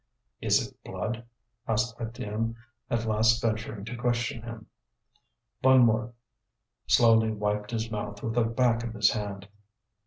[0.41, 1.25] "Is it blood?"
[1.67, 2.55] asked Étienne,
[2.89, 4.65] at last venturing to question him.
[5.63, 6.13] Bonnemort
[6.87, 9.47] slowly wiped his mouth with the back of his hand.